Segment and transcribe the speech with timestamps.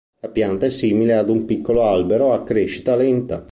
[0.21, 3.45] La pianta è simile ad un piccolo albero, a crescita lenta.